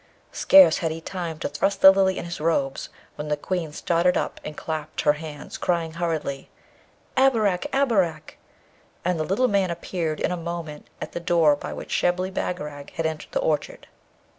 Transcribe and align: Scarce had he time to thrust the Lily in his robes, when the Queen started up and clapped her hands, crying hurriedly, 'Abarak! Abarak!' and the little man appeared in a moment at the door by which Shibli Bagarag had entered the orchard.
Scarce 0.31 0.79
had 0.79 0.89
he 0.89 0.99
time 0.99 1.37
to 1.37 1.47
thrust 1.47 1.81
the 1.81 1.91
Lily 1.91 2.17
in 2.17 2.25
his 2.25 2.41
robes, 2.41 2.89
when 3.17 3.27
the 3.27 3.37
Queen 3.37 3.71
started 3.71 4.17
up 4.17 4.41
and 4.43 4.57
clapped 4.57 5.01
her 5.01 5.13
hands, 5.13 5.59
crying 5.59 5.91
hurriedly, 5.93 6.49
'Abarak! 7.15 7.67
Abarak!' 7.71 8.37
and 9.05 9.19
the 9.19 9.23
little 9.23 9.47
man 9.47 9.69
appeared 9.69 10.19
in 10.19 10.31
a 10.31 10.35
moment 10.35 10.87
at 10.99 11.11
the 11.11 11.19
door 11.19 11.55
by 11.55 11.71
which 11.71 11.91
Shibli 11.93 12.31
Bagarag 12.31 12.89
had 12.93 13.05
entered 13.05 13.31
the 13.31 13.41
orchard. 13.41 13.85